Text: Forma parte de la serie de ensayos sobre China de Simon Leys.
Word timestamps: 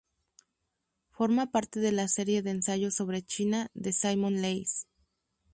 Forma 1.11 1.51
parte 1.51 1.79
de 1.79 1.91
la 1.91 2.07
serie 2.07 2.41
de 2.41 2.49
ensayos 2.49 2.95
sobre 2.95 3.21
China 3.21 3.69
de 3.75 3.93
Simon 3.93 4.41
Leys. 4.41 4.87